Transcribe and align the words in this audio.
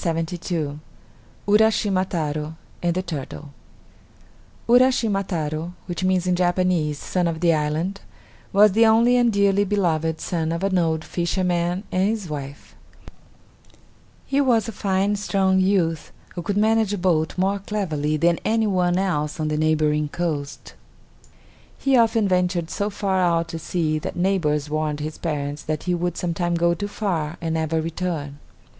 URASCHIMA 1.45 2.05
TARO 2.09 2.55
AND 2.81 2.95
THE 2.95 3.03
TURTLE 3.03 3.53
Uraschima 4.67 5.27
Taro, 5.27 5.73
which 5.85 6.03
means 6.03 6.25
in 6.25 6.35
Japanese 6.35 6.97
"Son 6.97 7.27
of 7.27 7.39
the 7.39 7.53
Island," 7.53 8.01
was 8.51 8.71
the 8.71 8.87
only 8.87 9.15
and 9.15 9.31
dearly 9.31 9.63
beloved 9.63 10.19
son 10.19 10.51
of 10.51 10.63
an 10.63 10.79
old 10.79 11.05
fisherman 11.05 11.83
and 11.91 12.09
his 12.09 12.27
wife: 12.27 12.75
He 14.25 14.41
was 14.41 14.67
a 14.67 14.71
fine, 14.71 15.17
strong 15.17 15.59
youth, 15.59 16.11
who 16.33 16.41
could 16.41 16.57
manage 16.57 16.93
a 16.93 16.97
boat 16.97 17.37
more 17.37 17.59
cleverly 17.59 18.17
than 18.17 18.39
any 18.43 18.65
one 18.65 18.97
else 18.97 19.39
on 19.39 19.49
the 19.49 19.55
neighboring 19.57 20.09
coast. 20.09 20.73
He 21.77 21.95
often 21.95 22.27
ventured 22.27 22.71
so 22.71 22.89
far 22.89 23.19
out 23.19 23.49
to 23.49 23.59
sea 23.59 23.99
that 23.99 24.15
neighbors 24.15 24.67
warned 24.67 24.99
his 24.99 25.19
parents 25.19 25.61
that 25.61 25.83
he 25.83 25.93
would 25.93 26.17
sometime 26.17 26.55
go 26.55 26.73
too 26.73 26.87
far 26.87 27.37
and 27.39 27.53
never 27.53 27.79
return. 27.79 28.39